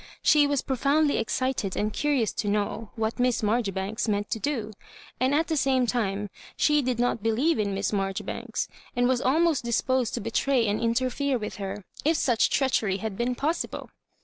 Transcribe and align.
She 0.23 0.47
was 0.47 0.63
profoundly 0.63 1.19
excited 1.19 1.77
and 1.77 1.93
curious 1.93 2.33
to 2.33 2.47
know 2.47 2.89
what 2.95 3.19
Miss 3.19 3.43
Marjoribanks 3.43 4.07
meant 4.07 4.31
to 4.31 4.39
do; 4.39 4.73
and 5.19 5.35
at 5.35 5.45
the 5.45 5.55
same 5.55 5.85
time 5.85 6.31
she 6.57 6.81
did 6.81 6.97
not 6.99 7.21
believe 7.21 7.59
in 7.59 7.75
Miss 7.75 7.93
Marjoribanks, 7.93 8.67
and 8.95 9.07
was 9.07 9.21
almost 9.21 9.63
disposed 9.63 10.15
to 10.15 10.19
betray 10.19 10.65
and 10.65 10.81
interfere 10.81 11.37
with 11.37 11.57
her, 11.57 11.85
if 12.03 12.17
such 12.17 12.49
treachery 12.49 12.97
had 12.97 13.15
been 13.15 13.35
possible. 13.35 13.91